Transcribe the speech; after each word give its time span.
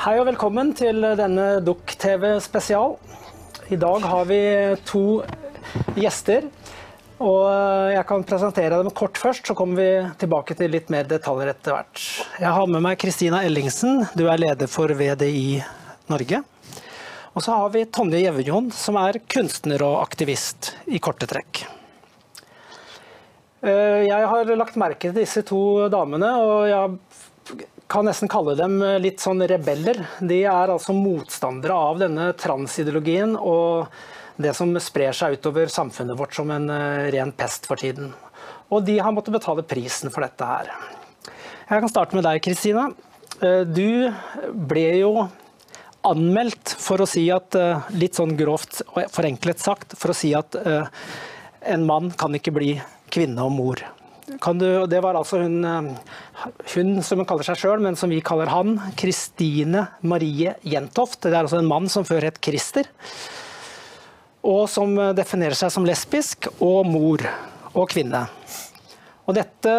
Hei 0.00 0.14
og 0.16 0.30
velkommen 0.30 0.70
til 0.72 1.02
denne 1.12 1.58
Dukk-TV 1.60 2.38
spesial. 2.40 2.94
I 3.68 3.76
dag 3.76 4.06
har 4.08 4.22
vi 4.30 4.38
to 4.88 5.02
gjester. 5.92 6.46
Og 7.20 7.42
jeg 7.92 8.06
kan 8.08 8.24
presentere 8.24 8.78
dem 8.80 8.88
kort 8.96 9.20
først, 9.20 9.44
så 9.44 9.52
kommer 9.58 9.76
vi 9.76 10.14
tilbake 10.22 10.56
til 10.56 10.72
litt 10.72 10.88
mer 10.88 11.04
detaljer 11.04 11.52
etter 11.52 11.76
hvert. 11.76 12.06
Jeg 12.40 12.54
har 12.56 12.72
med 12.72 12.80
meg 12.86 12.96
Kristina 13.02 13.42
Ellingsen, 13.44 14.06
du 14.16 14.24
er 14.24 14.40
leder 14.40 14.72
for 14.72 14.88
VDI 14.88 15.60
Norge. 16.08 16.40
Og 17.36 17.44
så 17.44 17.60
har 17.60 17.68
vi 17.76 17.84
Tonje 17.84 18.24
Gjevjon, 18.24 18.72
som 18.72 18.96
er 19.02 19.20
kunstner 19.28 19.84
og 19.84 19.98
aktivist, 20.00 20.78
i 20.88 20.96
korte 20.96 21.28
trekk. 21.28 21.66
Eh, 23.60 24.08
jeg 24.08 24.32
har 24.32 24.56
lagt 24.56 24.80
merke 24.80 25.10
til 25.10 25.20
disse 25.20 25.44
to 25.44 25.90
damene, 25.92 26.32
og 26.40 26.70
jeg 26.72 26.96
kan 27.90 28.06
nesten 28.06 28.30
kalle 28.30 28.54
dem 28.58 28.78
litt 29.02 29.22
sånn 29.22 29.42
rebeller. 29.50 29.98
De 30.20 30.44
er 30.46 30.70
altså 30.70 30.94
motstandere 30.94 31.74
av 31.74 32.00
denne 32.02 32.30
transideologien 32.38 33.34
og 33.36 33.90
det 34.40 34.54
som 34.56 34.72
sprer 34.80 35.14
seg 35.16 35.36
utover 35.36 35.70
samfunnet 35.72 36.18
vårt 36.18 36.34
som 36.36 36.50
en 36.54 36.70
eh, 36.72 37.10
ren 37.14 37.32
pest 37.36 37.68
for 37.68 37.80
tiden. 37.80 38.12
Og 38.70 38.84
de 38.86 38.98
har 39.02 39.12
måttet 39.14 39.34
betale 39.36 39.66
prisen 39.66 40.12
for 40.12 40.24
dette 40.24 40.46
her. 40.46 40.72
Jeg 41.70 41.84
kan 41.84 41.92
starte 41.92 42.16
med 42.16 42.26
deg, 42.26 42.40
Kristina. 42.44 42.88
Eh, 43.40 43.62
du 43.68 44.10
ble 44.70 44.86
jo 45.02 45.12
anmeldt 46.06 46.74
for 46.80 47.02
å 47.02 47.08
si 47.08 47.26
at, 47.34 47.54
eh, 47.58 47.92
litt 48.00 48.16
sånn 48.18 48.36
grovt 48.38 48.80
og 48.88 49.04
forenklet 49.12 49.60
sagt, 49.60 49.98
for 50.00 50.14
å 50.14 50.16
si 50.16 50.32
at 50.36 50.56
en 51.60 51.82
mann 51.84 52.08
kan 52.16 52.32
ikke 52.32 52.54
bli 52.56 52.74
kvinne 53.12 53.44
og 53.44 53.52
mor. 53.52 53.82
Du, 54.30 54.86
det 54.86 55.00
var 55.02 55.18
altså 55.18 55.40
hun, 55.42 55.64
hun 56.74 56.90
som 57.02 57.20
hun 57.20 57.26
kaller 57.28 57.46
seg 57.48 57.58
sjøl, 57.58 57.82
men 57.82 57.98
som 57.98 58.12
vi 58.12 58.22
kaller 58.24 58.52
han, 58.52 58.76
Kristine 59.00 59.88
Marie 60.06 60.54
Jentoft. 60.62 61.22
Det 61.24 61.34
er 61.34 61.42
altså 61.42 61.58
en 61.60 61.70
mann 61.70 61.90
som 61.90 62.06
før 62.06 62.28
het 62.28 62.38
Christer 62.44 62.88
og 64.46 64.66
som 64.72 64.94
definerer 65.16 65.56
seg 65.56 65.72
som 65.72 65.86
lesbisk, 65.86 66.48
og 66.64 66.88
mor 66.88 67.24
og 67.74 67.88
kvinne. 67.92 68.24
Og 69.28 69.36
dette 69.36 69.72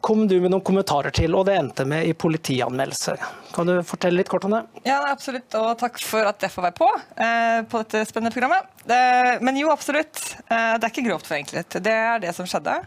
kom 0.00 0.26
du 0.28 0.36
med 0.40 0.52
noen 0.52 0.64
kommentarer 0.64 1.12
til, 1.14 1.34
og 1.36 1.46
det 1.48 1.56
endte 1.58 1.84
med 1.88 2.06
i 2.08 2.14
politianmeldelse. 2.16 3.16
Kan 3.54 3.68
du 3.68 3.74
fortelle 3.86 4.20
litt 4.20 4.30
kort 4.30 4.46
om 4.48 4.54
det? 4.56 4.62
Ja, 4.86 4.98
absolutt, 5.10 5.52
og 5.58 5.74
takk 5.80 6.00
for 6.04 6.28
at 6.28 6.42
jeg 6.44 6.52
får 6.54 6.66
være 6.68 6.76
på 6.78 6.88
eh, 7.26 7.60
på 7.68 7.82
dette 7.82 8.04
spennende 8.08 8.34
programmet. 8.34 8.70
Eh, 8.86 9.36
men 9.44 9.58
jo, 9.60 9.70
absolutt. 9.74 10.22
Eh, 10.46 10.76
det 10.76 10.86
er 10.86 10.92
ikke 10.92 11.06
grovt 11.08 11.28
forenklet. 11.28 11.78
Det 11.84 11.94
er 11.94 12.22
det 12.24 12.32
som 12.36 12.48
skjedde. 12.48 12.78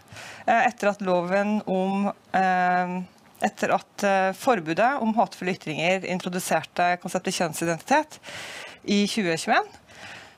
Eh, 0.45 0.61
etter 0.69 0.93
at 0.93 1.03
loven 1.05 1.59
om 1.69 2.09
eh, 2.09 2.95
etter 3.45 3.75
at 3.75 4.07
eh, 4.07 4.31
forbudet 4.37 4.95
om 5.03 5.13
hatefulle 5.19 5.53
ytringer 5.55 6.07
introduserte 6.09 6.95
konseptet 7.03 7.37
kjønnsidentitet 7.37 8.19
i 8.89 9.03
2021, 9.07 9.77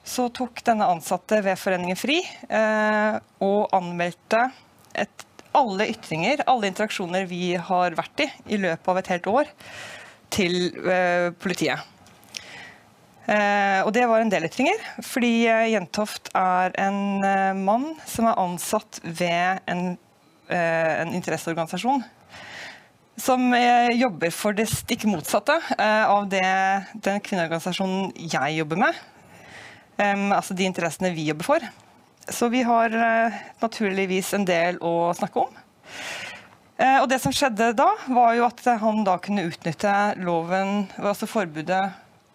så 0.04 0.28
tok 0.34 0.64
denne 0.66 0.90
ansatte 0.90 1.40
ved 1.46 1.60
Foreningen 1.62 1.98
FRI 2.00 2.18
og 3.46 3.76
anmeldte 3.78 4.48
et, 4.98 5.26
alle 5.58 5.88
ytringer, 5.92 6.44
alle 6.50 6.70
interaksjoner 6.72 7.26
vi 7.30 7.56
har 7.56 7.96
vært 7.98 8.24
i 8.26 8.30
i 8.56 8.60
løpet 8.62 8.92
av 8.92 9.00
et 9.00 9.10
helt 9.14 9.28
år, 9.32 9.50
til 10.32 10.56
eh, 10.88 11.28
politiet. 11.44 11.88
Eh, 13.32 13.82
og 13.86 13.92
det 13.96 14.08
var 14.10 14.24
en 14.24 14.32
del 14.32 14.48
ytringer, 14.48 14.80
fordi 15.06 15.34
eh, 15.52 15.68
Jentoft 15.74 16.32
er 16.38 16.74
en 16.82 17.22
mann 17.66 17.92
som 18.08 18.30
er 18.32 18.40
ansatt 18.40 19.02
ved 19.04 19.62
en, 19.72 19.94
en 20.52 21.14
interesseorganisasjon 21.16 22.04
som 23.22 23.52
jobber 23.94 24.32
for 24.34 24.56
det 24.58 24.66
stikk 24.72 25.04
motsatte 25.06 25.54
av 25.78 26.24
det 26.32 26.42
den 27.06 27.20
kvinneorganisasjonen 27.22 28.16
jeg 28.18 28.56
jobber 28.56 28.80
med, 28.82 28.98
um, 30.00 30.32
altså 30.34 30.56
de 30.58 30.66
interessene 30.66 31.12
vi 31.14 31.28
jobber 31.28 31.46
for. 31.46 31.68
Så 32.30 32.50
vi 32.50 32.62
har 32.64 32.94
uh, 32.94 33.40
naturligvis 33.62 34.34
en 34.38 34.46
del 34.46 34.78
å 34.84 35.12
snakke 35.18 35.46
om. 35.46 35.56
Uh, 36.82 37.02
og 37.02 37.08
det 37.12 37.22
som 37.24 37.34
skjedde 37.34 37.72
da, 37.78 37.90
var 38.10 38.36
jo 38.38 38.46
at 38.48 38.62
han 38.82 39.04
da 39.08 39.18
kunne 39.22 39.48
utnytte 39.50 39.96
loven, 40.22 40.88
altså 40.98 41.30
forbudet 41.30 41.84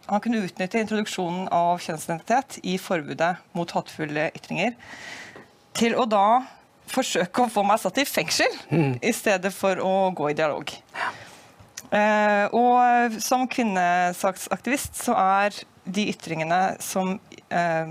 Han 0.07 0.21
kunne 0.23 0.39
utnytte 0.47 0.79
introduksjonen 0.79 1.49
av 1.51 1.81
kjønnsidentitet 1.83 2.61
i 2.63 2.77
forbudet 2.79 3.33
mot 3.59 3.73
hatefulle 3.75 4.29
ytringer 4.39 4.77
til 5.75 5.97
å 5.99 6.05
da 6.07 6.45
forsøke 6.87 7.43
å 7.43 7.51
få 7.51 7.65
meg 7.67 7.81
satt 7.83 7.99
i 7.99 8.05
fengsel 8.07 8.55
mm. 8.71 8.93
i 9.03 9.11
stedet 9.11 9.51
for 9.51 9.83
å 9.83 10.13
gå 10.15 10.31
i 10.31 10.37
dialog. 10.39 10.71
Uh, 11.91 12.47
og 12.55 13.19
som 13.23 13.49
kvinnesaksaktivist 13.51 15.03
så 15.09 15.19
er 15.19 15.59
de 15.87 16.09
ytringene 16.11 16.61
som 16.83 17.13
eh, 17.49 17.91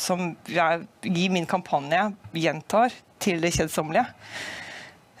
som 0.00 0.32
jeg 0.48 0.86
i 1.06 1.28
min 1.32 1.46
kampanje 1.48 2.08
gjentar 2.36 2.94
til 3.20 3.40
det 3.42 3.52
kjedsommelige, 3.56 4.06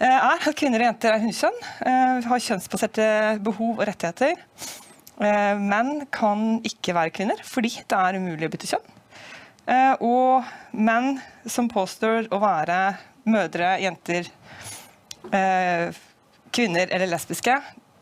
eh, 0.00 0.08
er 0.08 0.48
at 0.48 0.56
kvinner 0.56 0.82
og 0.82 0.88
jenter 0.88 1.14
er 1.14 1.24
hundkjønn, 1.24 1.58
eh, 1.86 2.28
har 2.28 2.44
kjønnsbaserte 2.46 3.08
behov 3.44 3.78
og 3.78 3.86
rettigheter. 3.86 4.36
Eh, 5.20 5.54
menn 5.60 6.06
kan 6.10 6.60
ikke 6.64 6.94
være 6.96 7.12
kvinner 7.12 7.36
fordi 7.44 7.68
det 7.76 7.98
er 7.98 8.16
umulig 8.16 8.48
å 8.48 8.52
bytte 8.52 8.70
kjønn. 8.72 8.96
Og 10.02 10.42
menn 10.72 11.20
som 11.46 11.68
påstår 11.68 12.26
å 12.32 12.40
være 12.42 12.98
mødre, 13.24 13.78
jenter, 13.78 14.26
kvinner 16.50 16.90
eller 16.90 17.06
lesbiske, 17.06 17.54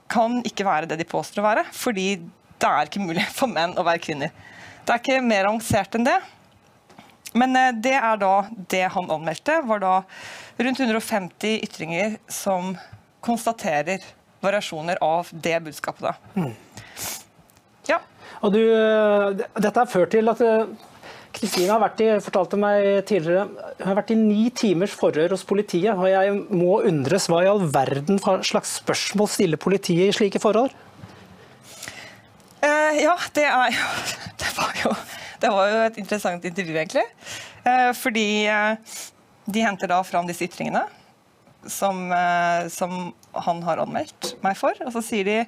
kan 0.09 0.39
ikke 0.49 0.65
være 0.65 0.89
det 0.89 0.97
de 1.03 1.05
påstår 1.05 1.43
å 1.43 1.45
være, 1.45 1.65
fordi 1.77 2.17
det 2.17 2.71
er 2.71 2.89
ikke 2.89 3.05
mulig 3.05 3.27
for 3.39 3.51
menn 3.51 3.77
å 3.77 3.85
være 3.85 4.01
kvinner. 4.01 4.33
Det 4.87 4.95
er 4.95 5.03
ikke 5.03 5.21
mer 5.21 5.51
avansert 5.51 5.99
enn 5.99 6.07
det. 6.09 6.17
Men 7.37 7.57
eh, 7.57 7.73
det 7.75 7.97
er 7.99 8.21
da 8.21 8.35
det 8.71 8.85
han 8.95 9.11
anmeldte, 9.13 9.61
var 9.69 9.83
da 9.83 9.95
rundt 10.59 10.81
150 10.81 11.59
ytringer 11.67 12.17
som 12.33 12.77
konstaterer 13.25 14.05
variasjoner 14.45 15.01
av 15.05 15.29
det 15.33 15.57
budskapet. 15.61 16.09
da. 16.09 16.15
Mm. 16.35 16.55
Ja. 17.89 18.01
Og 18.41 18.55
du, 18.55 18.63
eh, 18.63 19.47
dette 19.59 19.81
har 19.81 19.91
ført 19.91 20.15
til 20.15 20.31
at 20.31 20.41
eh, 20.45 20.71
Kristine 21.39 21.71
har 21.75 21.83
vært 21.83 22.01
i, 22.03 22.09
fortalte 22.25 22.59
meg 22.59 23.05
tidligere, 23.07 23.47
hun 23.79 23.87
har 23.91 23.99
vært 24.01 24.15
i 24.15 24.19
ni 24.19 24.49
timers 24.51 24.95
forhør 24.97 25.37
hos 25.37 25.45
politiet. 25.47 25.93
og 25.95 26.09
Jeg 26.09 26.35
må 26.51 26.81
undres 26.89 27.29
hva 27.31 27.45
i 27.45 27.51
all 27.51 27.63
verden 27.75 28.19
slags 28.19 28.79
spørsmål 28.81 29.29
stiller 29.31 29.61
politiet 29.61 30.09
i 30.09 30.17
slike 30.17 30.41
forhold? 30.43 30.73
Uh, 32.59 32.95
ja, 32.99 33.15
det 33.37 33.45
er 33.47 33.77
jo 33.77 33.85
det 34.41 34.49
var 34.57 34.81
jo 34.83 34.95
det 35.43 35.51
var 35.55 35.71
jo 35.71 35.83
et 35.87 35.99
interessant 36.03 36.45
intervju, 36.45 36.77
egentlig. 36.77 37.05
Uh, 37.65 37.91
fordi 37.97 38.29
uh, 38.51 39.03
de 39.49 39.65
henter 39.65 39.91
da 39.91 40.03
fram 40.07 40.29
disse 40.29 40.47
ytringene 40.49 40.85
som, 41.69 42.07
som, 42.71 42.93
han 43.35 43.59
har 43.67 43.81
anmeldt 43.83 44.37
meg 44.45 44.55
for. 44.57 44.79
Og 44.87 44.93
så 44.95 45.03
sier 45.05 45.27
de 45.27 45.39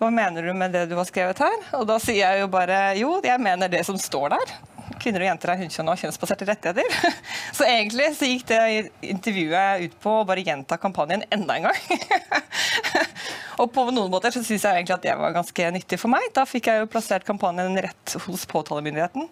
hva 0.00 0.08
mener 0.10 0.48
du 0.48 0.54
med 0.56 0.72
det 0.74 0.86
du 0.90 0.96
har 0.96 1.06
skrevet 1.06 1.42
her? 1.44 1.58
Og 1.78 1.84
da 1.86 1.98
sier 2.02 2.22
jeg 2.22 2.40
jo 2.40 2.48
bare 2.50 2.78
jo, 2.98 3.10
jeg 3.22 3.38
mener 3.42 3.70
det 3.70 3.84
som 3.86 4.00
står 4.00 4.32
der 4.32 4.54
kvinner 5.02 5.24
og 5.24 5.28
jenter 5.28 5.52
er 5.52 5.60
hunnkjønn 5.60 5.90
og 5.92 6.00
kjønnsbaserte 6.00 6.48
rettigheter. 6.48 7.12
Så 7.58 7.66
egentlig 7.68 8.08
så 8.16 8.28
gikk 8.30 8.46
det 8.48 8.60
intervjuet 9.12 9.86
ut 9.86 9.96
på 10.02 10.14
å 10.20 10.26
bare 10.28 10.44
gjenta 10.46 10.78
kampanjen 10.80 11.26
enda 11.34 11.58
en 11.58 11.68
gang. 11.68 11.80
Og 13.60 13.68
på 13.74 13.84
noen 13.92 14.10
måter 14.10 14.32
så 14.32 14.40
syns 14.40 14.64
jeg 14.64 14.78
egentlig 14.78 14.94
at 14.96 15.04
det 15.04 15.14
var 15.20 15.34
ganske 15.34 15.66
nyttig 15.76 15.98
for 16.00 16.10
meg. 16.10 16.24
Da 16.34 16.46
fikk 16.48 16.70
jeg 16.70 16.80
jo 16.82 16.88
plassert 16.90 17.26
kampanjen 17.28 17.76
rett 17.84 18.14
hos 18.24 18.46
påtalemyndigheten. 18.48 19.28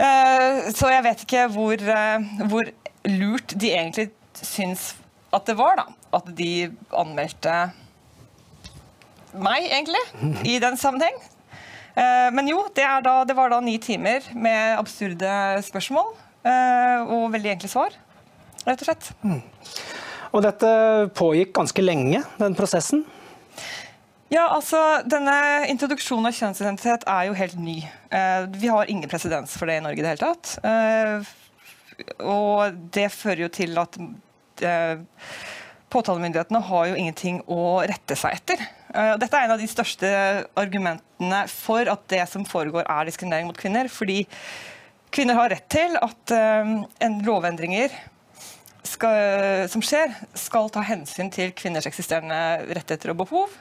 Eh, 0.00 0.70
så 0.72 0.92
jeg 0.92 1.04
vet 1.04 1.24
ikke 1.26 1.48
hvor, 1.52 1.74
eh, 1.74 2.30
hvor 2.48 2.70
lurt 3.10 3.56
de 3.58 3.72
egentlig 3.74 4.08
syns 4.38 4.92
at 5.34 5.46
det 5.50 5.58
var, 5.58 5.82
da. 5.82 5.86
At 6.16 6.30
de 6.38 6.70
anmeldte 6.96 7.56
meg, 9.30 9.66
egentlig, 9.68 10.00
i 10.48 10.58
den 10.62 10.78
sammenheng. 10.80 11.18
Eh, 11.94 12.28
men 12.34 12.48
jo, 12.50 12.62
det, 12.74 12.86
da, 13.04 13.14
det, 13.26 13.36
var 13.36 13.50
da 13.52 13.60
ni 13.64 13.76
timer 13.82 14.24
med 14.38 14.78
absurde 14.78 15.30
spørsmål 15.66 16.12
eh, 16.46 17.10
og 17.10 17.30
veldig 17.34 17.54
enkle 17.56 17.70
svar, 17.72 17.96
rett 18.66 18.84
og 18.84 18.90
slett. 18.90 19.10
Mm. 19.24 19.40
Og 20.30 20.44
dette 20.46 20.70
pågikk 21.18 21.54
ganske 21.56 21.82
lenge, 21.82 22.22
den 22.38 22.54
prosessen? 22.58 23.02
Ja, 24.30 24.44
altså, 24.54 24.78
Denne 25.10 25.66
introduksjonen 25.72 26.30
av 26.30 26.36
kjønnsidentitet 26.36 27.08
er 27.10 27.26
jo 27.26 27.34
helt 27.34 27.58
ny. 27.58 27.80
Eh, 28.14 28.46
vi 28.54 28.70
har 28.70 28.90
ingen 28.90 29.10
presedens 29.10 29.56
for 29.58 29.66
det 29.66 29.80
i 29.80 29.84
Norge 29.88 29.98
i 29.98 30.06
det 30.06 30.14
hele 30.14 30.30
tatt. 30.30 30.54
Og 32.22 32.78
det 32.94 33.10
fører 33.12 33.42
jo 33.42 33.50
til 33.52 33.74
at 33.82 33.98
påtalemyndighetene 35.90 36.62
har 36.70 36.86
jo 36.92 36.96
ingenting 36.96 37.42
å 37.50 37.82
rette 37.90 38.16
seg 38.16 38.38
etter. 38.38 38.62
Dette 39.18 39.34
er 39.34 39.48
en 39.48 39.54
av 39.56 39.60
de 39.60 39.68
største 39.68 40.08
argumentene 40.60 41.09
for 41.52 41.88
at 41.92 42.06
det 42.12 42.22
som 42.30 42.46
foregår 42.48 42.86
er 42.88 43.08
diskriminering 43.08 43.50
mot 43.50 43.58
kvinner. 43.58 43.88
Fordi 43.92 44.22
kvinner 45.12 45.38
har 45.38 45.52
rett 45.52 45.68
til 45.72 45.96
at 46.00 46.34
uh, 46.34 46.74
en 47.04 47.20
lovendringer 47.26 47.94
skal, 48.86 49.68
som 49.68 49.82
skjer, 49.84 50.12
skal 50.34 50.70
ta 50.72 50.82
hensyn 50.86 51.30
til 51.32 51.52
kvinners 51.56 51.88
eksisterende 51.88 52.40
rettigheter 52.70 53.12
og 53.12 53.22
behov. 53.24 53.56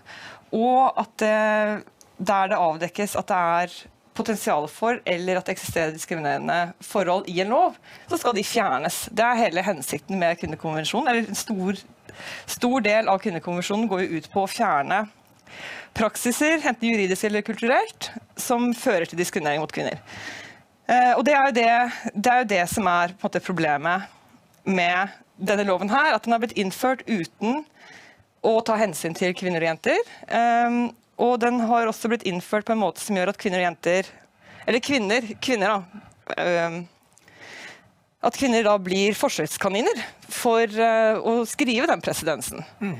og 0.51 0.97
at 0.97 1.11
det, 1.19 1.83
der 2.17 2.47
det 2.47 2.57
avdekkes 2.57 3.15
at 3.15 3.27
det 3.27 3.35
er 3.35 3.73
potensial 4.19 4.67
for 4.67 5.00
eller 5.05 5.39
at 5.39 5.47
det 5.47 5.55
eksisterer 5.55 5.94
diskriminerende 5.95 6.73
forhold 6.83 7.27
i 7.27 7.39
en 7.41 7.53
lov, 7.53 7.77
så 8.09 8.17
skal 8.17 8.35
de 8.35 8.44
fjernes. 8.44 9.07
Det 9.12 9.23
er 9.23 9.39
hele 9.39 9.63
hensikten 9.63 10.19
med 10.19 10.39
kvinnekonvensjonen. 10.41 11.07
eller 11.07 11.29
En 11.29 11.35
stor, 11.35 11.79
stor 12.45 12.79
del 12.79 13.07
av 13.07 13.21
kvinnekonvensjonen 13.23 13.88
går 13.88 14.03
jo 14.03 14.19
ut 14.19 14.29
på 14.33 14.44
å 14.44 14.51
fjerne 14.51 15.05
praksiser, 15.98 16.60
enten 16.62 16.92
juridisk 16.92 17.28
eller 17.28 17.46
kulturelt, 17.46 18.12
som 18.40 18.69
fører 18.78 19.10
til 19.10 19.19
diskriminering 19.19 19.63
mot 19.63 19.74
kvinner. 19.74 20.00
Eh, 20.90 21.13
og 21.16 21.25
det 21.28 21.36
er, 21.36 21.50
jo 21.50 21.56
det, 21.57 22.13
det 22.16 22.31
er 22.31 22.44
jo 22.44 22.51
det 22.54 22.63
som 22.72 22.88
er 22.90 23.13
måte, 23.22 23.42
problemet 23.44 24.07
med 24.69 25.18
denne 25.40 25.66
loven 25.68 25.92
her, 25.92 26.16
at 26.16 26.25
den 26.25 26.36
har 26.36 26.42
blitt 26.44 26.57
innført 26.60 27.06
uten 27.07 27.63
å 28.46 28.60
ta 28.66 28.78
hensyn 28.80 29.16
til 29.18 29.36
kvinner 29.38 29.63
og 29.63 29.72
jenter. 29.72 30.00
Um, 30.31 30.80
og 31.19 31.36
den 31.44 31.60
har 31.68 31.90
også 31.90 32.12
blitt 32.12 32.25
innført 32.28 32.68
på 32.68 32.75
en 32.75 32.81
måte 32.81 33.04
som 33.04 33.18
gjør 33.18 33.34
at 33.34 33.40
kvinner 33.40 33.60
og 33.60 33.66
jenter 33.68 34.07
Eller 34.69 34.80
kvinner, 34.84 35.25
kvinner 35.44 35.74
da. 35.74 36.04
Um, 36.69 36.81
at 38.19 38.36
kvinner 38.36 38.66
da 38.68 38.75
blir 38.84 39.16
forsøkskaniner 39.18 40.01
for 40.30 40.68
uh, 40.75 41.18
å 41.24 41.42
skrive 41.48 41.88
den 41.90 42.04
presidensen. 42.04 42.63
Mm. 42.84 42.98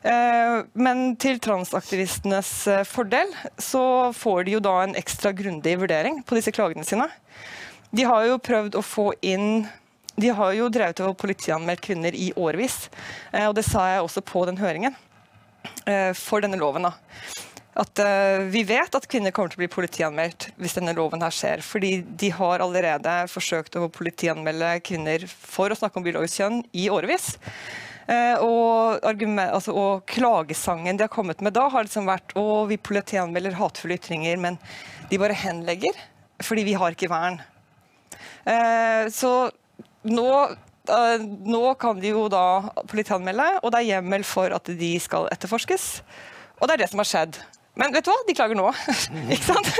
Uh, 0.00 0.64
men 0.72 1.10
til 1.20 1.36
transaktivistenes 1.44 2.50
uh, 2.72 2.84
fordel 2.88 3.28
så 3.60 3.82
får 4.16 4.46
de 4.46 4.54
jo 4.54 4.62
da 4.64 4.78
en 4.80 4.96
ekstra 4.96 5.34
grundig 5.36 5.74
vurdering 5.82 6.22
på 6.24 6.38
disse 6.38 6.54
klagene 6.56 6.86
sine. 6.88 7.04
De 7.92 8.06
har 8.08 8.24
jo 8.24 8.38
prøvd 8.40 8.78
å 8.80 8.86
få 8.86 9.10
inn 9.20 9.66
de 10.20 10.32
har 10.36 10.52
jo 10.52 10.68
drevet 10.72 11.00
og 11.04 11.16
politianmeldt 11.20 11.84
kvinner 11.84 12.16
i 12.16 12.30
årevis. 12.36 12.90
Eh, 13.32 13.46
og 13.46 13.54
det 13.56 13.64
sa 13.64 13.86
jeg 13.88 14.02
også 14.04 14.20
på 14.26 14.42
den 14.48 14.58
høringen 14.60 14.92
eh, 15.88 16.10
for 16.18 16.44
denne 16.44 16.58
loven. 16.60 16.84
da. 16.88 16.92
At 17.80 18.00
Vi 18.52 18.64
vet 18.66 18.96
at 18.98 19.06
kvinner 19.08 19.32
kommer 19.32 19.48
til 19.48 19.60
å 19.60 19.62
bli 19.62 19.70
politianmeldt 19.72 20.50
hvis 20.60 20.74
denne 20.76 20.92
loven 20.92 21.22
her 21.24 21.32
skjer. 21.32 21.62
Fordi 21.64 22.02
de 22.02 22.28
har 22.36 22.60
allerede 22.60 23.14
forsøkt 23.32 23.78
å 23.80 23.88
politianmelde 23.88 24.74
kvinner 24.84 25.24
for 25.30 25.72
å 25.72 25.78
snakke 25.78 25.96
om 25.96 26.04
biologisk 26.04 26.42
kjønn 26.42 26.60
i 26.76 26.90
årevis. 26.92 27.30
Uh, 28.10 28.98
argument, 29.06 29.52
altså, 29.54 29.70
og, 29.76 30.00
klagesangen 30.10 30.96
de 30.98 31.04
har 31.06 31.12
kommet 31.12 31.42
med 31.44 31.54
da, 31.54 31.68
har 31.70 31.86
liksom 31.86 32.08
vært 32.08 32.34
å 32.38 32.64
vi 32.66 32.80
politianmelder 32.80 33.54
hatefulle 33.54 34.00
ytringer, 34.00 34.40
men 34.40 34.58
de 35.10 35.20
bare 35.20 35.36
henlegger 35.38 35.94
fordi 36.42 36.64
vi 36.66 36.74
har 36.80 36.96
ikke 36.96 37.10
vern. 37.12 37.38
Eh, 38.48 39.10
så 39.12 39.50
nå, 40.08 40.30
eh, 40.88 41.22
nå 41.44 41.62
kan 41.80 42.00
de 42.00 42.12
jo 42.14 42.26
da 42.32 42.72
politianmelde, 42.88 43.48
og 43.60 43.72
det 43.72 43.82
er 43.82 43.88
hjemmel 43.94 44.24
for 44.26 44.56
at 44.56 44.70
de 44.80 44.92
skal 45.02 45.28
etterforskes. 45.34 45.88
Og 46.60 46.68
det 46.68 46.76
er 46.76 46.84
det 46.84 46.90
som 46.92 47.02
har 47.02 47.10
skjedd. 47.10 47.40
Men 47.80 47.94
vet 47.94 48.04
du 48.04 48.10
hva? 48.12 48.18
De 48.26 48.36
klager 48.36 48.58
nå. 48.58 48.66
ikke 49.36 49.52
sant? 49.52 49.70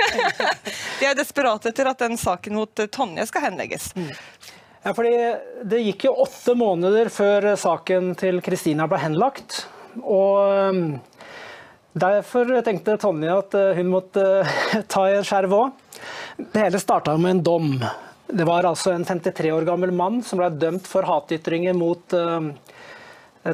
de 1.00 1.08
er 1.08 1.18
desperate 1.18 1.72
etter 1.72 1.90
at 1.90 2.04
den 2.04 2.20
saken 2.20 2.56
mot 2.60 2.84
Tonje 2.92 3.26
skal 3.28 3.48
henlegges. 3.48 3.90
Ja, 4.80 4.94
fordi 4.96 5.12
Det 5.68 5.82
gikk 5.84 6.06
jo 6.08 6.16
åtte 6.24 6.54
måneder 6.56 7.10
før 7.12 7.50
saken 7.60 8.14
til 8.20 8.40
Kristina 8.44 8.86
ble 8.88 9.00
henlagt. 9.02 9.66
Og 10.00 10.70
um, 10.72 10.84
derfor 11.92 12.48
tenkte 12.64 12.96
Tonje 13.00 13.34
at 13.42 13.56
uh, 13.58 13.74
hun 13.76 13.90
måtte 13.92 14.24
ta 14.92 15.04
i 15.10 15.18
en 15.18 15.26
skjerv 15.26 15.56
òg. 15.58 15.84
Det 16.40 16.64
hele 16.64 16.80
starta 16.80 17.18
med 17.20 17.36
en 17.36 17.44
dom. 17.44 17.68
Det 18.30 18.46
var 18.48 18.64
altså 18.64 18.94
en 18.94 19.04
53 19.04 19.52
år 19.52 19.68
gammel 19.68 19.92
mann 19.92 20.22
som 20.24 20.40
ble 20.40 20.48
dømt 20.56 20.88
for 20.88 21.04
hatytringer 21.04 21.76
mot 21.76 22.16
uh, 22.16 22.48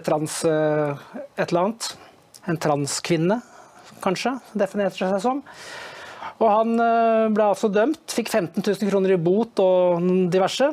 trans 0.07 0.41
uh, 0.47 0.95
et 1.35 1.49
eller 1.49 1.65
annet. 1.65 1.93
En 2.47 2.61
transkvinne, 2.63 3.41
kanskje, 4.05 4.37
definerte 4.55 5.03
seg 5.03 5.19
som. 5.25 5.43
Og 6.37 6.51
Han 6.53 6.77
uh, 6.79 7.27
ble 7.35 7.51
altså 7.51 7.73
dømt, 7.73 8.05
fikk 8.15 8.31
15 8.31 8.61
000 8.61 8.93
kroner 8.93 9.17
i 9.17 9.19
bot 9.19 9.59
og 9.65 10.07
diverse. 10.31 10.71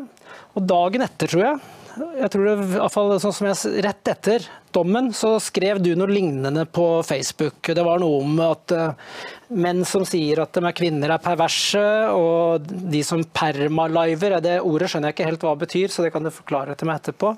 Og 0.58 0.68
Dagen 0.70 1.06
etter, 1.06 1.32
tror 1.32 1.46
jeg, 1.46 1.62
jeg 1.94 2.30
tror 2.34 2.48
det, 2.48 2.54
i 2.74 2.90
fall 2.90 3.12
sånn 3.22 3.36
som 3.36 3.48
jeg, 3.52 3.82
Rett 3.86 4.10
etter 4.10 4.46
dommen 4.74 5.12
så 5.14 5.36
skrev 5.44 5.78
du 5.84 5.92
noe 5.98 6.10
lignende 6.10 6.66
på 6.66 6.88
Facebook. 7.06 7.70
Det 7.70 7.84
var 7.86 8.02
noe 8.02 8.24
om 8.24 8.40
at 8.42 8.74
uh, 8.74 9.20
menn 9.54 9.84
som 9.86 10.06
sier 10.08 10.42
at 10.42 10.56
de 10.58 10.64
er 10.66 10.76
kvinner 10.78 11.14
er 11.14 11.22
perverse, 11.22 11.84
og 12.10 12.66
de 12.66 13.04
som 13.06 13.22
permaliver, 13.38 14.40
det 14.42 14.58
ordet 14.66 14.90
skjønner 14.90 15.12
jeg 15.12 15.20
ikke 15.20 15.30
helt 15.30 15.46
hva 15.46 15.54
det 15.54 15.66
betyr, 15.68 15.94
så 15.94 16.06
det 16.06 16.14
kan 16.16 16.26
du 16.26 16.34
forklare 16.34 16.78
til 16.80 16.90
meg 16.90 17.04
etterpå. 17.04 17.36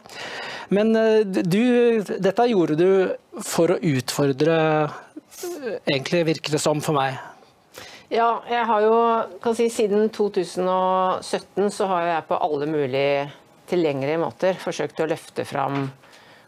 Men 0.78 0.96
uh, 0.96 1.20
du, 1.26 1.64
dette 2.16 2.50
gjorde 2.54 2.80
du 2.80 2.90
for 3.44 3.76
å 3.76 3.80
utfordre, 3.92 4.58
egentlig 5.84 6.28
virker 6.32 6.56
det 6.56 6.64
som 6.64 6.80
for 6.84 6.96
meg. 6.96 7.20
Ja, 8.14 8.44
jeg 8.46 8.66
har 8.70 8.84
jo, 8.86 8.98
kan 9.42 9.56
si 9.58 9.66
siden 9.74 10.12
2017 10.14 11.72
så 11.74 11.88
har 11.90 12.04
jeg 12.06 12.26
på 12.30 12.38
alle 12.38 12.68
mulige 12.70 13.24
tilgjengelige 13.66 14.20
måter 14.22 14.60
forsøkt 14.62 15.00
å 15.02 15.08
løfte 15.10 15.42
fram 15.50 15.88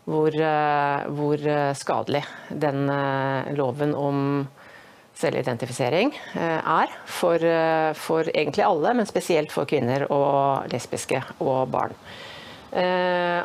hvor, 0.06 0.30
eh, 0.30 1.08
hvor 1.18 1.42
eh, 1.42 1.74
skadelig 1.74 2.22
den 2.54 2.86
eh, 2.94 3.50
loven 3.58 3.96
om 3.98 4.20
selvidentifisering 5.18 6.12
er 6.38 6.92
for, 7.10 7.42
for, 7.98 8.28
egentlig 8.38 8.62
alle, 8.62 8.92
men 9.00 9.08
spesielt 9.10 9.50
for 9.50 9.66
kvinner 9.66 10.04
og 10.14 10.68
lesbiske 10.70 11.24
og 11.42 11.72
barn. 11.74 11.96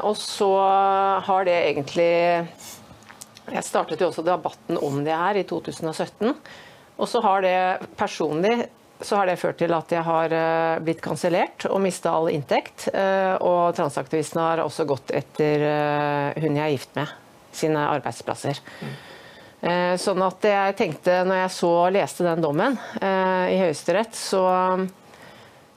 Og 0.04 0.18
så 0.20 0.50
har 1.24 1.46
det 1.48 1.54
egentlig 1.70 2.10
Jeg 3.48 3.64
startet 3.64 4.04
jo 4.04 4.10
også 4.10 4.26
debatten 4.26 4.76
om 4.84 5.00
det 5.00 5.16
her 5.16 5.40
i 5.40 5.46
2017. 5.48 6.36
Og 7.00 7.08
så 7.08 7.22
har 7.24 7.44
det 7.44 7.58
personlig 7.96 8.60
så 9.02 9.16
har 9.16 9.26
det 9.26 9.36
ført 9.40 9.58
til 9.58 9.72
at 9.74 9.92
jeg 9.92 10.04
har 10.06 10.34
eh, 10.36 10.80
blitt 10.84 11.02
kansellert 11.02 11.66
og 11.70 11.80
mista 11.82 12.12
all 12.14 12.30
inntekt. 12.32 12.88
Eh, 12.94 13.34
og 13.42 13.74
transaktivistene 13.76 14.44
har 14.44 14.64
også 14.64 14.86
gått 14.88 15.12
etter 15.16 15.64
eh, 15.66 16.42
hun 16.42 16.58
jeg 16.58 16.64
er 16.64 16.74
gift 16.76 16.94
med, 16.98 17.14
sine 17.52 17.86
arbeidsplasser. 17.98 18.62
Sånn 19.62 20.18
at 20.26 20.42
jeg 20.42 20.74
tenkte, 20.74 21.20
når 21.22 21.36
jeg 21.44 21.50
så 21.54 21.68
leste 21.94 22.24
den 22.26 22.40
dommen 22.42 22.74
i 22.98 23.58
Høyesterett, 23.60 24.16
så, 24.18 24.40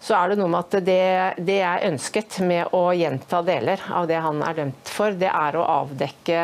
så 0.02 0.16
er 0.18 0.32
det 0.32 0.38
noe 0.40 0.50
med 0.50 0.64
at 0.64 0.88
det, 0.88 1.44
det 1.46 1.60
jeg 1.60 1.92
ønsket 1.92 2.40
med 2.50 2.74
å 2.74 2.82
gjenta 2.98 3.44
deler 3.46 3.84
av 3.94 4.08
det 4.10 4.18
han 4.26 4.42
er 4.42 4.58
dømt 4.58 4.90
for, 4.90 5.14
det 5.14 5.30
er 5.30 5.60
å 5.60 5.68
avdekke 5.76 6.42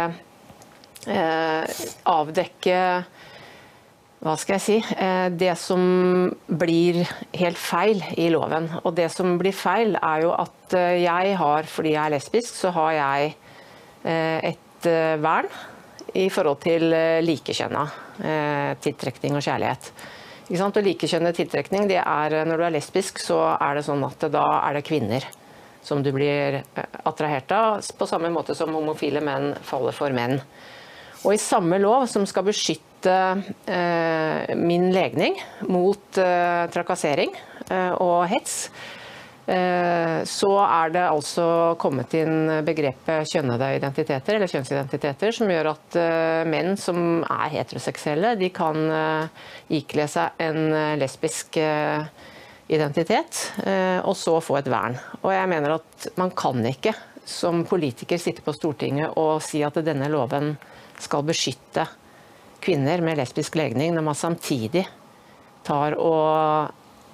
avdekke 2.14 2.78
hva 4.22 4.36
skal 4.38 4.60
jeg 4.60 4.62
si, 4.62 4.76
eh, 5.02 5.30
det 5.34 5.56
som 5.58 5.82
blir 6.46 7.00
helt 7.34 7.58
feil 7.58 8.04
i 8.22 8.28
loven. 8.30 8.68
Og 8.86 8.94
det 8.94 9.10
som 9.10 9.34
blir 9.42 9.56
feil, 9.56 9.96
er 9.98 10.28
jo 10.28 10.36
at 10.36 10.76
eh, 10.78 11.02
jeg 11.02 11.38
har, 11.40 11.66
fordi 11.66 11.96
jeg 11.96 12.04
er 12.04 12.14
lesbisk, 12.14 12.54
så 12.54 12.70
har 12.76 12.92
jeg 13.00 13.32
eh, 14.06 14.52
et 14.54 14.90
vern 15.22 15.50
i 16.18 16.28
forhold 16.34 16.58
til 16.64 16.88
likekjønna 17.22 17.84
tiltrekning 18.82 19.36
og 19.38 19.44
kjærlighet. 19.46 19.92
Og 20.50 20.80
Likekjønnet 20.82 21.38
tiltrekning, 21.38 21.86
det 21.88 22.00
er 22.02 22.34
når 22.50 22.58
du 22.58 22.66
er 22.66 22.74
lesbisk, 22.74 23.22
så 23.22 23.38
er 23.54 23.78
det 23.78 23.84
sånn 23.86 24.02
at 24.08 24.26
da 24.34 24.42
er 24.66 24.80
det 24.80 24.84
kvinner 24.90 25.28
som 25.86 26.02
du 26.02 26.10
blir 26.16 26.58
attrahert 27.06 27.54
av, 27.54 27.86
på 27.94 28.10
samme 28.10 28.34
måte 28.34 28.58
som 28.58 28.74
homofile 28.74 29.22
menn 29.22 29.54
faller 29.62 29.94
for 29.96 30.18
menn. 30.18 30.42
Og 31.22 31.38
i 31.38 31.42
samme 31.42 31.78
lov 31.78 32.10
som 32.10 32.26
skal 32.26 32.50
beskytte 32.50 32.91
beskytte 33.02 33.44
eh, 33.66 34.56
min 34.56 34.92
legning 34.94 35.36
mot 35.68 36.18
eh, 36.18 36.70
trakassering 36.72 37.32
eh, 37.70 37.92
og 38.00 38.28
hets, 38.30 38.72
så 39.52 40.50
er 40.64 40.92
det 40.94 41.02
altså 41.02 41.76
kommet 41.82 42.14
inn 42.16 42.62
begrepet 42.64 43.28
kjønnede 43.28 43.72
identiteter, 43.76 44.38
eller 44.38 44.48
kjønnsidentiteter, 44.48 45.34
som 45.36 45.50
gjør 45.50 45.72
at 45.74 45.98
menn 46.48 46.78
som 46.80 47.26
er 47.26 47.50
heteroseksuelle, 47.58 48.36
de 48.40 48.48
kan 48.54 48.78
ikle 49.68 50.06
seg 50.08 50.40
en 50.46 50.72
lesbisk 51.02 51.58
identitet, 52.72 53.42
og 54.06 54.16
så 54.16 54.38
få 54.46 54.62
et 54.62 54.72
vern. 54.72 54.96
Og 55.20 55.34
jeg 55.34 55.52
mener 55.52 55.76
at 55.82 56.08
man 56.22 56.32
kan 56.32 56.62
ikke 56.72 56.94
som 57.28 57.66
politiker 57.68 58.22
sitte 58.22 58.46
på 58.46 58.56
Stortinget 58.56 59.18
og 59.20 59.42
si 59.44 59.66
at 59.68 59.82
denne 59.84 60.08
loven 60.14 60.54
skal 61.02 61.28
beskytte 61.28 61.90
kvinner 62.62 63.02
med 63.04 63.20
lesbisk 63.20 63.58
legning, 63.60 63.96
når 63.96 64.06
man 64.06 64.18
samtidig 64.18 64.86
tar 65.68 65.98
og 66.00 66.72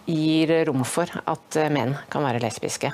gir 0.07 0.53
rom 0.69 0.85
for 0.87 1.11
at 1.27 1.59
menn 1.73 1.97
kan 2.11 2.23
være 2.23 2.43
lesbiske. 2.43 2.93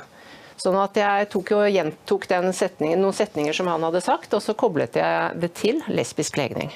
Sånn 0.57 0.77
at 0.79 0.95
Jeg 0.97 1.27
tok 1.33 1.51
jo 1.51 1.59
gjentok 1.65 2.25
setningen, 2.29 3.01
noen 3.01 3.13
setninger 3.13 3.53
som 3.53 3.67
han 3.67 3.83
hadde 3.83 4.01
sagt, 4.01 4.33
og 4.33 4.41
så 4.41 4.53
koblet 4.53 4.95
jeg 4.95 5.41
det 5.41 5.53
til 5.59 5.81
lesbisk 5.89 6.37
legning. 6.37 6.71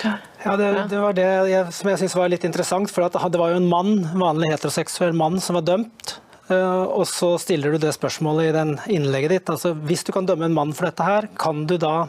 Ja, 0.00 0.56
det, 0.56 0.70
det 0.88 0.98
var 1.02 1.12
det 1.16 1.28
jeg, 1.50 1.72
som 1.76 1.90
jeg 1.90 2.00
syns 2.00 2.16
var 2.16 2.30
litt 2.32 2.46
interessant. 2.48 2.90
for 2.90 3.04
Det 3.10 3.40
var 3.40 3.52
jo 3.52 3.60
en 3.60 3.68
mann, 3.68 4.06
vanlig 4.16 4.54
heteroseksuell 4.54 5.12
mann 5.12 5.40
som 5.40 5.58
var 5.58 5.66
dømt. 5.66 6.16
Eh, 6.50 6.82
og 6.82 7.04
så 7.10 7.34
stiller 7.38 7.74
du 7.74 7.82
det 7.82 7.92
spørsmålet 7.94 8.48
i 8.48 8.54
den 8.56 8.76
innlegget 8.88 9.34
ditt. 9.34 9.50
altså 9.50 9.74
Hvis 9.74 10.04
du 10.06 10.12
kan 10.16 10.26
dømme 10.26 10.48
en 10.48 10.56
mann 10.56 10.72
for 10.72 10.88
dette 10.88 11.04
her, 11.04 11.28
kan 11.38 11.66
du 11.68 11.76
da 11.76 12.08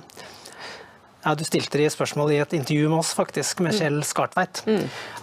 Ja, 1.24 1.36
Du 1.38 1.44
stilte 1.46 1.78
de 1.78 1.90
spørsmål 1.94 2.32
i 2.34 2.40
et 2.42 2.54
intervju 2.58 2.90
med 2.90 3.00
oss, 3.04 3.13
faktisk, 3.13 3.60
med 3.62 3.75
Kjell 3.78 4.00
Skartveit. 4.08 4.63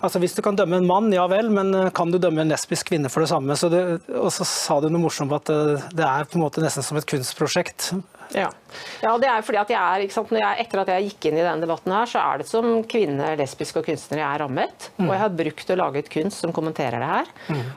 Altså, 0.03 0.19
Hvis 0.23 0.35
du 0.37 0.43
kan 0.43 0.57
dømme 0.57 0.77
en 0.79 0.87
mann, 0.87 1.13
ja 1.13 1.27
vel, 1.27 1.51
men 1.51 1.75
eh, 1.75 1.91
kan 1.91 2.11
du 2.11 2.19
dømme 2.19 2.45
en 2.45 2.53
lesbisk 2.53 2.93
kvinne 2.93 3.11
for 3.11 3.21
det 3.25 3.31
samme? 3.33 3.57
Så 3.59 3.71
det, 3.73 3.83
og 4.15 4.31
så 4.33 4.47
sa 4.47 4.79
du 4.81 4.89
noe 4.89 5.03
morsomt 5.03 5.33
om 5.33 5.37
at 5.41 5.51
eh, 5.51 5.89
det 5.99 6.07
er 6.07 6.29
på 6.29 6.39
en 6.39 6.45
måte 6.47 6.63
nesten 6.63 6.87
som 6.87 7.01
et 7.01 7.09
kunstprosjekt. 7.09 7.91
Ja. 8.35 8.49
ja, 9.01 9.13
det 9.21 9.29
er 9.31 9.45
fordi 9.47 9.61
at 9.61 9.71
jeg 9.73 9.79
er, 9.79 10.13
sant, 10.13 10.33
når 10.35 10.43
jeg, 10.43 10.65
Etter 10.67 10.83
at 10.83 10.91
jeg 10.93 11.07
gikk 11.09 11.29
inn 11.31 11.39
i 11.39 11.45
denne 11.45 11.65
debatten, 11.65 11.95
her, 11.95 12.11
så 12.11 12.21
er 12.21 12.43
det 12.43 12.49
som 12.51 12.67
kvinne, 12.89 13.31
lesbisk 13.41 13.79
og 13.81 13.87
kunstner 13.89 14.21
jeg 14.21 14.29
er 14.29 14.43
rammet. 14.45 14.89
Og 15.01 15.13
jeg 15.15 15.23
har 15.23 15.37
brukt 15.39 15.73
og 15.73 15.81
laget 15.81 16.11
kunst 16.13 16.45
som 16.45 16.53
kommenterer 16.57 17.01
det 17.01 17.09
her. 17.13 17.31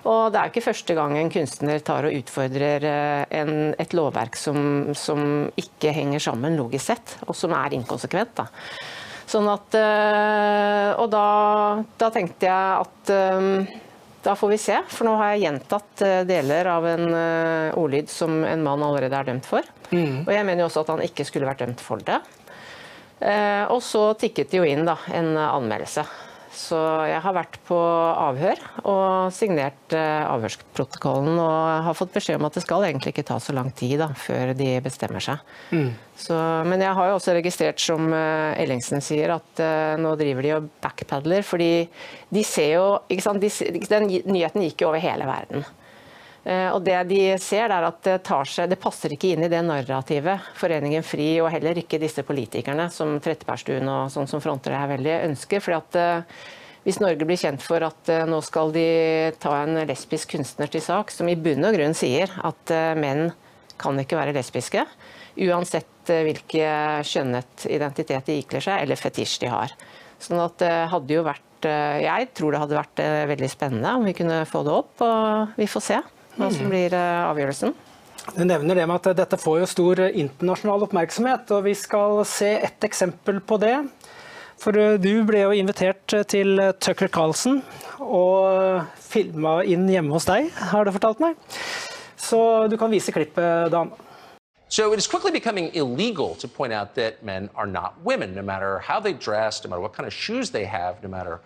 Og 0.04 0.32
det 0.34 0.40
er 0.42 0.50
jo 0.50 0.54
ikke 0.56 0.66
første 0.68 0.98
gang 0.98 1.16
en 1.18 1.32
kunstner 1.32 1.80
tar 1.86 2.10
og 2.10 2.18
utfordrer 2.18 2.88
eh, 2.90 3.24
en, 3.42 3.54
et 3.80 3.96
lovverk 3.96 4.36
som, 4.40 4.92
som 4.98 5.24
ikke 5.56 5.94
henger 5.96 6.24
sammen 6.28 6.60
logisk 6.60 6.92
sett, 6.92 7.16
og 7.28 7.38
som 7.38 7.56
er 7.56 7.78
inkonsekvent. 7.78 8.36
da. 8.42 8.50
Sånn 9.32 9.48
at 9.48 9.78
øh, 9.80 10.90
Og 11.00 11.08
da, 11.14 11.26
da 12.02 12.10
tenkte 12.12 12.50
jeg 12.50 12.82
at 12.82 13.12
øh, 13.16 13.64
da 14.24 14.36
får 14.38 14.52
vi 14.54 14.58
se, 14.62 14.78
for 14.90 15.08
nå 15.08 15.16
har 15.18 15.34
jeg 15.34 15.44
gjentatt 15.46 16.04
øh, 16.06 16.20
deler 16.30 16.70
av 16.70 16.86
en 16.86 17.08
øh, 17.10 17.78
ordlyd 17.80 18.10
som 18.12 18.44
en 18.46 18.64
mann 18.66 18.84
allerede 18.86 19.18
er 19.18 19.32
dømt 19.32 19.48
for. 19.50 19.66
Og 20.28 20.32
jeg 20.34 20.46
mener 20.46 20.64
jo 20.64 20.70
også 20.70 20.86
at 20.86 20.92
han 20.94 21.06
ikke 21.08 21.26
skulle 21.28 21.50
vært 21.50 21.64
dømt 21.66 21.82
for 21.82 22.04
det. 22.06 22.20
Eh, 23.22 23.64
og 23.70 23.82
så 23.86 24.12
tikket 24.22 24.54
det 24.54 24.62
jo 24.62 24.68
inn 24.68 24.86
da, 24.88 24.98
en 25.14 25.34
anmeldelse. 25.38 26.06
Så 26.62 26.78
jeg 27.10 27.22
har 27.24 27.34
vært 27.36 27.58
på 27.66 27.78
avhør 27.78 28.60
og 28.90 29.34
signert 29.34 29.96
eh, 29.96 30.22
avhørsprotokollen 30.28 31.40
og 31.42 31.86
har 31.88 31.98
fått 31.98 32.14
beskjed 32.14 32.38
om 32.38 32.48
at 32.48 32.58
det 32.58 32.64
skal 32.66 32.86
egentlig 32.88 33.16
ikke 33.16 33.26
ta 33.32 33.40
så 33.42 33.56
lang 33.56 33.72
tid 33.78 33.98
da, 34.04 34.12
før 34.18 34.54
de 34.58 34.70
bestemmer 34.84 35.24
seg. 35.24 35.42
Så, 36.22 36.38
men 36.68 36.84
jeg 36.84 36.94
har 36.98 37.10
jo 37.10 37.18
også 37.18 37.36
registrert, 37.40 37.82
som 37.82 38.12
eh, 38.14 38.62
Ellingsen 38.62 39.02
sier, 39.04 39.34
at 39.40 39.64
eh, 39.64 39.98
nå 40.02 40.14
driver 40.20 40.46
de 40.46 40.56
og 40.60 40.70
backpadler. 40.84 41.46
Fordi 41.48 41.72
de 42.30 42.46
ser 42.46 42.76
jo 42.76 42.88
ikke 43.10 43.26
sant, 43.26 43.42
de, 43.42 43.86
Den 43.90 44.10
nyheten 44.30 44.68
gikk 44.68 44.86
jo 44.86 44.92
over 44.92 45.02
hele 45.02 45.30
verden. 45.30 45.66
Eh, 46.44 46.70
Og 46.74 46.82
det 46.82 46.98
de 47.12 47.20
ser, 47.42 47.70
er 47.70 47.86
at 47.86 48.00
det, 48.02 48.18
seg, 48.50 48.72
det 48.72 48.80
passer 48.82 49.14
ikke 49.14 49.36
inn 49.36 49.46
i 49.46 49.52
det 49.52 49.62
narrativet 49.62 50.48
Foreningen 50.58 51.06
FRI 51.06 51.36
og 51.44 51.52
heller 51.54 51.78
ikke 51.78 52.02
disse 52.02 52.24
politikerne 52.26 52.88
som 52.94 53.20
Trettebergstuen 53.22 53.86
og 53.86 54.10
sånn 54.14 54.30
som 54.30 54.42
fronter 54.42 54.74
det 54.74 54.80
her 54.82 54.92
veldig 54.96 55.16
ønsker. 55.30 55.62
fordi 55.62 55.78
at 55.78 56.00
eh, 56.02 56.40
hvis 56.82 56.98
Norge 56.98 57.28
blir 57.30 57.38
kjent 57.38 57.62
for 57.62 57.86
at 57.86 58.10
eh, 58.10 58.26
nå 58.26 58.40
skal 58.42 58.74
de 58.74 58.88
ta 59.38 59.54
en 59.62 59.84
lesbisk 59.86 60.34
kunstner 60.34 60.72
til 60.72 60.82
sak, 60.82 61.14
som 61.14 61.30
i 61.30 61.38
bunn 61.38 61.68
og 61.68 61.78
grunn 61.78 61.94
sier 61.94 62.34
at 62.42 62.74
menn 62.98 63.30
kan 63.82 63.98
ikke 63.98 64.18
være 64.18 64.34
lesbiske, 64.34 64.82
uansett 65.42 65.88
hvilken 66.10 66.26
hvilke 66.26 66.66
skjønnet 67.06 67.68
identitet 67.70 68.26
de 68.26 68.40
ikler 68.42 68.64
seg 68.66 68.82
eller 68.82 68.98
fetisj 68.98 69.38
de 69.44 69.52
har. 69.54 69.74
Sånn 70.22 70.42
at 70.42 70.58
det 70.62 70.74
hadde 70.90 71.14
jo 71.14 71.24
vært 71.26 71.48
Jeg 71.62 72.28
tror 72.34 72.52
det 72.52 72.62
hadde 72.64 72.80
vært 72.80 73.02
veldig 73.30 73.50
spennende 73.50 73.94
om 74.00 74.06
vi 74.10 74.16
kunne 74.18 74.42
få 74.50 74.64
det 74.66 74.74
opp, 74.74 75.04
og 75.06 75.54
vi 75.62 75.70
får 75.70 75.86
se 75.86 76.00
hva 76.38 76.50
som 76.54 76.70
blir 76.72 76.94
eh, 76.96 77.24
avgjørelsen. 77.30 77.74
Du 78.36 78.44
nevner 78.46 78.78
det 78.78 78.86
med 78.86 79.00
at 79.00 79.18
dette 79.18 79.40
får 79.42 79.62
jo 79.64 79.70
stor 79.70 80.04
internasjonal 80.08 80.86
oppmerksomhet, 80.86 81.50
og 81.56 81.66
vi 81.66 81.74
skal 81.78 82.22
se 82.30 82.54
et 82.68 82.88
eksempel 82.88 83.42
på 83.42 83.58
det. 83.62 83.76
For 84.62 84.78
eh, 84.78 85.00
du 85.02 85.24
ble 85.28 85.46
jo 85.46 85.56
invitert 85.58 86.18
til 86.32 86.62
Tucker 86.84 87.12
Carlson 87.12 87.64
og 88.02 88.86
filma 89.02 89.62
inn 89.66 89.90
hjemme 89.90 90.14
hos 90.16 90.30
deg, 90.30 90.52
har 90.72 90.86
du 90.86 90.94
fortalt 90.96 91.24
meg. 91.24 91.36
Så 92.22 92.68
du 92.70 92.78
kan 92.78 92.94
vise 92.94 93.12
klippet, 93.12 93.72
Dan. 93.74 93.92
So 94.72 94.94
it 94.94 95.00
is 95.00 95.06
quickly 95.08 95.32
becoming 95.32 95.70
illegal 95.74 96.34
to 96.36 96.48
point 96.48 96.72
out 96.72 96.96
that 96.96 97.22
men 97.24 97.50
are 97.56 97.68
not 97.68 97.94
women, 98.06 98.34
no 98.34 98.42
matter 98.42 98.80
how 98.80 99.02
they 99.02 99.12
dress, 99.12 99.62
no 99.66 99.70
matter 99.70 99.82
what 99.82 99.94
kind 99.94 100.08
of 100.08 100.14
shoes 100.14 100.50
they 100.50 100.64
have, 100.64 101.04
no 101.04 101.10
matter 101.10 101.42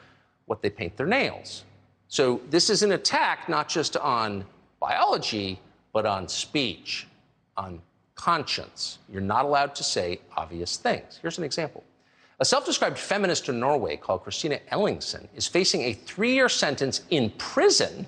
what 0.45 0.61
they 0.61 0.69
paint 0.69 0.95
their 0.95 1.07
nails. 1.07 1.63
So 2.07 2.39
this 2.51 2.69
is 2.69 2.83
an 2.83 2.91
attack 2.91 3.49
not 3.49 3.67
just 3.67 3.97
on 3.97 4.45
biology, 4.79 5.59
but 5.93 6.05
on 6.05 6.27
speech, 6.27 7.07
on 7.57 7.81
conscience. 8.15 8.99
You're 9.09 9.21
not 9.21 9.45
allowed 9.45 9.75
to 9.75 9.83
say 9.83 10.19
obvious 10.35 10.77
things. 10.77 11.19
Here's 11.21 11.37
an 11.37 11.43
example. 11.43 11.83
A 12.39 12.45
self 12.45 12.65
described 12.65 12.97
feminist 12.97 13.47
in 13.47 13.59
Norway 13.59 13.95
called 13.95 14.23
Christina 14.23 14.59
Ellingsen 14.71 15.27
is 15.35 15.47
facing 15.47 15.81
a 15.81 15.93
three 15.93 16.33
year 16.33 16.49
sentence 16.49 17.03
in 17.09 17.29
prison 17.37 18.07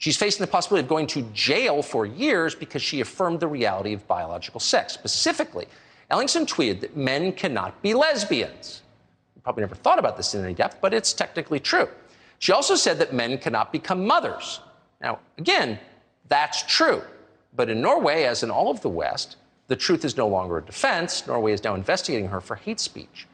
She's 0.00 0.16
facing 0.16 0.40
the 0.40 0.50
possibility 0.50 0.82
of 0.82 0.88
going 0.88 1.06
to 1.08 1.20
jail 1.34 1.82
for 1.82 2.06
years 2.06 2.54
because 2.54 2.80
she 2.80 3.02
affirmed 3.02 3.38
the 3.38 3.46
reality 3.46 3.92
of 3.92 4.08
biological 4.08 4.58
sex. 4.58 4.94
Specifically, 4.94 5.66
Ellingsen 6.10 6.46
tweeted 6.46 6.80
that 6.80 6.96
men 6.96 7.32
cannot 7.32 7.80
be 7.82 7.92
lesbians. 7.92 8.80
You 9.36 9.42
probably 9.42 9.60
never 9.60 9.74
thought 9.74 9.98
about 9.98 10.16
this 10.16 10.34
in 10.34 10.42
any 10.42 10.54
depth, 10.54 10.78
but 10.80 10.94
it's 10.94 11.12
technically 11.12 11.60
true. 11.60 11.86
She 12.38 12.50
also 12.50 12.76
said 12.76 12.98
that 12.98 13.12
men 13.12 13.36
cannot 13.36 13.72
become 13.72 14.06
mothers. 14.06 14.60
Now, 15.00 15.20
again, 15.38 15.78
that's 16.28 16.62
true. 16.62 17.02
But 17.56 17.68
in 17.68 17.80
Norway, 17.80 18.24
as 18.24 18.42
in 18.42 18.50
all 18.50 18.70
of 18.70 18.80
the 18.80 18.88
West, 18.88 19.36
the 19.68 19.76
truth 19.76 20.04
is 20.04 20.16
no 20.16 20.28
longer 20.28 20.58
a 20.58 20.62
defense. 20.62 21.26
Norway 21.26 21.52
is 21.52 21.64
now 21.64 21.74
investigating 21.74 22.28
her 22.28 22.40
for 22.40 22.56
hate 22.56 22.80
speech. 22.80 23.26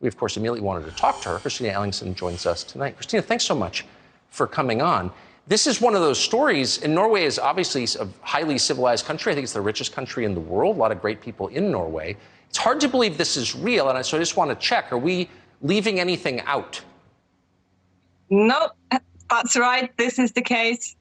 We, 0.00 0.08
of 0.08 0.16
course, 0.16 0.36
immediately 0.36 0.60
wanted 0.60 0.86
to 0.86 0.96
talk 0.96 1.20
to 1.22 1.28
her. 1.30 1.38
Christina 1.38 1.72
Ellingson 1.72 2.14
joins 2.14 2.46
us 2.46 2.64
tonight. 2.64 2.96
Christina, 2.96 3.22
thanks 3.22 3.44
so 3.44 3.54
much 3.54 3.84
for 4.30 4.46
coming 4.46 4.80
on. 4.80 5.12
This 5.46 5.66
is 5.66 5.80
one 5.80 5.94
of 5.94 6.00
those 6.00 6.18
stories, 6.18 6.82
and 6.82 6.94
Norway 6.94 7.24
is 7.24 7.38
obviously 7.38 7.84
a 8.00 8.06
highly 8.20 8.56
civilized 8.56 9.04
country. 9.04 9.32
I 9.32 9.34
think 9.34 9.44
it's 9.44 9.52
the 9.52 9.60
richest 9.60 9.92
country 9.92 10.24
in 10.24 10.34
the 10.34 10.40
world. 10.40 10.76
A 10.76 10.78
lot 10.78 10.92
of 10.92 11.00
great 11.00 11.20
people 11.20 11.48
in 11.48 11.70
Norway. 11.70 12.16
It's 12.48 12.58
hard 12.58 12.80
to 12.80 12.88
believe 12.88 13.18
this 13.18 13.36
is 13.36 13.54
real, 13.54 13.88
and 13.88 14.06
so 14.06 14.16
I 14.16 14.20
just 14.20 14.36
want 14.36 14.50
to 14.50 14.56
check: 14.56 14.92
Are 14.92 14.98
we 14.98 15.28
leaving 15.60 15.98
anything 15.98 16.40
out? 16.42 16.80
No, 18.28 18.70
that's 19.28 19.56
right. 19.56 19.90
This 19.96 20.18
is 20.18 20.32
the 20.32 20.42
case. 20.42 20.96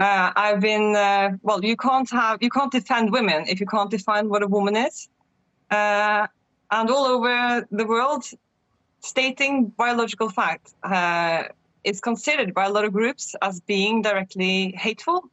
Uh, 0.00 0.32
I've 0.34 0.60
been 0.60 0.96
uh, 0.96 1.32
well. 1.42 1.62
You 1.62 1.76
can't 1.76 2.08
have 2.10 2.42
you 2.42 2.48
can't 2.48 2.72
defend 2.72 3.12
women 3.12 3.44
if 3.46 3.60
you 3.60 3.66
can't 3.66 3.90
define 3.90 4.30
what 4.30 4.42
a 4.42 4.46
woman 4.46 4.74
is. 4.74 5.08
Uh, 5.70 6.26
and 6.70 6.90
all 6.90 7.04
over 7.04 7.66
the 7.70 7.86
world, 7.86 8.24
stating 9.00 9.66
biological 9.76 10.30
fact 10.30 10.72
uh, 10.82 11.44
is 11.84 12.00
considered 12.00 12.54
by 12.54 12.64
a 12.66 12.70
lot 12.70 12.84
of 12.86 12.92
groups 12.92 13.34
as 13.42 13.60
being 13.60 14.00
directly 14.00 14.72
hateful. 14.72 15.24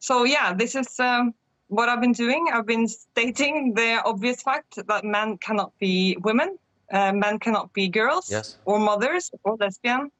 So 0.00 0.24
yeah, 0.24 0.52
this 0.52 0.74
is 0.74 0.98
um, 0.98 1.32
what 1.68 1.88
I've 1.88 2.00
been 2.00 2.12
doing. 2.12 2.48
I've 2.52 2.66
been 2.66 2.88
stating 2.88 3.74
the 3.74 4.02
obvious 4.04 4.42
fact 4.42 4.84
that 4.84 5.04
men 5.04 5.38
cannot 5.38 5.72
be 5.78 6.16
women, 6.22 6.58
uh, 6.92 7.12
men 7.12 7.38
cannot 7.38 7.72
be 7.72 7.88
girls 7.88 8.30
Yes. 8.30 8.56
or 8.64 8.80
mothers 8.80 9.30
or 9.44 9.56
lesbian. 9.60 10.10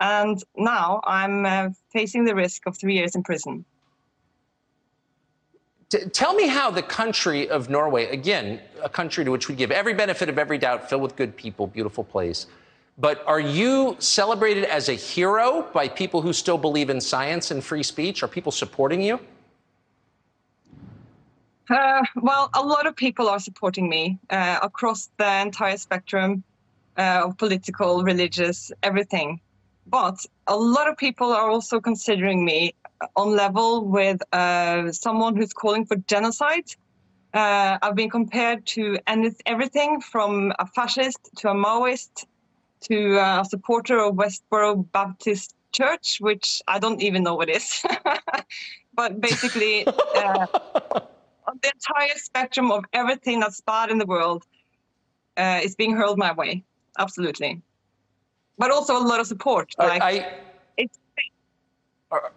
And 0.00 0.42
now 0.56 1.00
I'm 1.04 1.44
uh, 1.44 1.70
facing 1.92 2.24
the 2.24 2.34
risk 2.34 2.66
of 2.66 2.76
three 2.76 2.94
years 2.94 3.14
in 3.14 3.22
prison. 3.22 3.64
T- 5.90 6.04
tell 6.12 6.34
me 6.34 6.46
how 6.46 6.70
the 6.70 6.82
country 6.82 7.48
of 7.48 7.68
Norway, 7.68 8.06
again, 8.10 8.60
a 8.82 8.88
country 8.88 9.24
to 9.24 9.30
which 9.30 9.48
we 9.48 9.54
give 9.54 9.70
every 9.70 9.94
benefit 9.94 10.28
of 10.28 10.38
every 10.38 10.58
doubt, 10.58 10.88
filled 10.88 11.02
with 11.02 11.16
good 11.16 11.36
people, 11.36 11.66
beautiful 11.66 12.04
place. 12.04 12.46
But 12.98 13.24
are 13.26 13.40
you 13.40 13.96
celebrated 13.98 14.64
as 14.64 14.88
a 14.88 14.92
hero 14.92 15.68
by 15.72 15.88
people 15.88 16.20
who 16.20 16.32
still 16.32 16.58
believe 16.58 16.90
in 16.90 17.00
science 17.00 17.50
and 17.50 17.62
free 17.62 17.82
speech? 17.82 18.22
Are 18.22 18.28
people 18.28 18.52
supporting 18.52 19.00
you? 19.00 19.20
Uh, 21.70 22.02
well, 22.16 22.50
a 22.54 22.62
lot 22.62 22.86
of 22.86 22.96
people 22.96 23.28
are 23.28 23.38
supporting 23.38 23.88
me 23.88 24.18
uh, 24.30 24.58
across 24.62 25.10
the 25.16 25.40
entire 25.40 25.76
spectrum 25.76 26.42
uh, 26.96 27.22
of 27.24 27.38
political, 27.38 28.02
religious, 28.02 28.72
everything. 28.82 29.40
But 29.90 30.18
a 30.46 30.56
lot 30.56 30.88
of 30.88 30.96
people 30.96 31.32
are 31.32 31.48
also 31.50 31.80
considering 31.80 32.44
me 32.44 32.74
on 33.16 33.34
level 33.34 33.84
with 33.84 34.20
uh, 34.32 34.92
someone 34.92 35.36
who's 35.36 35.52
calling 35.52 35.86
for 35.86 35.96
genocide. 35.96 36.64
Uh, 37.32 37.78
I've 37.80 37.94
been 37.94 38.10
compared 38.10 38.66
to 38.68 38.98
and 39.06 39.24
it's 39.24 39.40
everything 39.46 40.00
from 40.00 40.52
a 40.58 40.66
fascist 40.66 41.18
to 41.38 41.50
a 41.50 41.54
Maoist 41.54 42.26
to 42.82 43.18
a 43.18 43.44
supporter 43.44 43.98
of 43.98 44.14
Westboro 44.14 44.90
Baptist 44.92 45.54
Church, 45.72 46.18
which 46.20 46.62
I 46.68 46.78
don't 46.78 47.02
even 47.02 47.22
know 47.22 47.34
what 47.34 47.48
is. 47.48 47.82
but 48.94 49.20
basically, 49.20 49.86
uh, 49.86 50.46
the 51.62 51.72
entire 51.74 52.16
spectrum 52.16 52.70
of 52.70 52.84
everything 52.92 53.40
that's 53.40 53.60
bad 53.60 53.90
in 53.90 53.98
the 53.98 54.06
world 54.06 54.44
uh, 55.36 55.60
is 55.62 55.76
being 55.76 55.96
hurled 55.96 56.18
my 56.18 56.32
way. 56.32 56.64
Absolutely. 56.98 57.62
But 58.58 58.70
also 58.70 58.96
a 58.96 58.98
lot 58.98 59.20
of 59.20 59.26
support. 59.26 59.74
Are, 59.78 59.88
Like, 59.88 60.02
I, 60.02 60.32
it's, 60.76 60.98
are, 62.10 62.32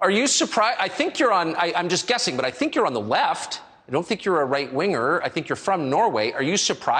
are 0.00 0.10
you 0.10 0.26
surprised? 0.26 0.78
I 0.80 0.88
think 0.88 1.18
you're 1.18 1.32
on, 1.32 1.54
I, 1.56 1.72
I'm 1.76 1.88
just 1.88 2.06
guessing, 2.06 2.36
but 2.36 2.44
I 2.44 2.50
think 2.50 2.74
you're 2.74 2.86
on 2.86 2.94
the 2.94 3.00
left. 3.00 3.60
I 3.88 3.92
don't 3.92 4.06
think 4.06 4.24
you're 4.24 4.40
a 4.40 4.44
right 4.44 4.72
winger. 4.72 5.22
I 5.22 5.28
think 5.28 5.48
you're 5.48 5.56
from 5.56 5.90
Norway. 5.90 6.32
Are 6.32 6.42
you 6.42 6.56
surprised? 6.56 6.94